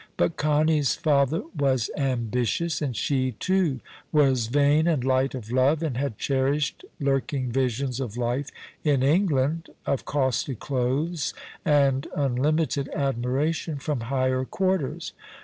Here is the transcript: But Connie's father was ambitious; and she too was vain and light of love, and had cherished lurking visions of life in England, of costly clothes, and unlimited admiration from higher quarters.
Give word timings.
But 0.17 0.35
Connie's 0.35 0.95
father 0.95 1.43
was 1.55 1.91
ambitious; 1.95 2.81
and 2.81 2.97
she 2.97 3.33
too 3.33 3.81
was 4.11 4.47
vain 4.47 4.87
and 4.87 5.03
light 5.03 5.35
of 5.35 5.51
love, 5.51 5.83
and 5.83 5.95
had 5.95 6.17
cherished 6.17 6.83
lurking 6.99 7.51
visions 7.51 7.99
of 7.99 8.17
life 8.17 8.49
in 8.83 9.03
England, 9.03 9.69
of 9.85 10.05
costly 10.05 10.55
clothes, 10.55 11.35
and 11.63 12.07
unlimited 12.15 12.89
admiration 12.95 13.77
from 13.77 13.99
higher 14.09 14.43
quarters. 14.43 15.13